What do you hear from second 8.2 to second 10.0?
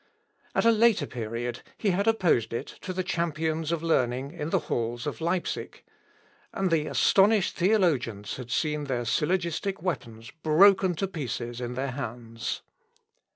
had seen their syllogistic